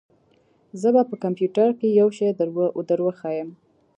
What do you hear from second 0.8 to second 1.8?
زه به په کمپيوټر